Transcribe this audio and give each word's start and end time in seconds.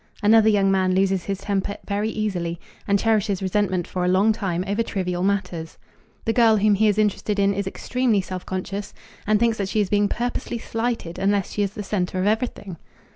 Another 0.23 0.49
young 0.49 0.71
man 0.71 0.95
loses 0.95 1.25
his 1.25 1.37
temper 1.41 1.77
very 1.87 2.09
easily 2.09 2.59
and 2.87 2.97
cherishes 2.97 3.39
resentment 3.43 3.85
for 3.85 4.03
a 4.03 4.07
long 4.07 4.33
time 4.33 4.63
over 4.67 4.81
trivial 4.81 5.21
matters. 5.21 5.77
The 6.25 6.33
girl 6.33 6.57
whom 6.57 6.73
he 6.73 6.87
is 6.87 6.97
interested 6.97 7.37
in 7.37 7.53
is 7.53 7.67
extremely 7.67 8.19
self 8.21 8.43
conscious 8.43 8.95
and 9.27 9.39
thinks 9.39 9.59
that 9.59 9.69
she 9.69 9.79
is 9.79 9.91
being 9.91 10.09
purposely 10.09 10.57
slighted 10.57 11.19
unless 11.19 11.51
she 11.51 11.61
is 11.61 11.73
the 11.75 11.83
center 11.83 12.19
of 12.19 12.25
everything. 12.25 12.77